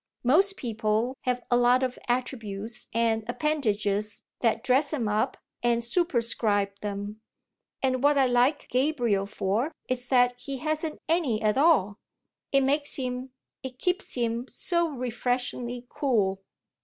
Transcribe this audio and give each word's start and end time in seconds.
Most 0.23 0.57
people 0.57 1.15
have 1.25 1.43
a 1.51 1.55
lot 1.55 1.83
of 1.83 1.99
attributes 2.07 2.87
and 2.91 3.23
appendages 3.27 4.23
that 4.39 4.63
dress 4.63 4.89
them 4.89 5.07
up 5.07 5.37
and 5.61 5.83
superscribe 5.83 6.73
them, 6.79 7.21
and 7.83 8.01
what 8.01 8.17
I 8.17 8.25
like 8.25 8.67
Gabriel 8.69 9.27
for 9.27 9.71
is 9.87 10.07
that 10.07 10.33
he 10.41 10.57
hasn't 10.57 10.97
any 11.07 11.39
at 11.43 11.55
all. 11.55 11.97
It 12.51 12.61
makes 12.63 12.95
him, 12.95 13.29
it 13.61 13.77
keeps 13.77 14.15
him, 14.15 14.47
so 14.47 14.87
refreshingly 14.89 15.85
cool." 15.87 16.39